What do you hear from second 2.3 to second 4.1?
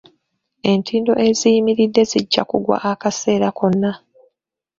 kugwa akaseera konna.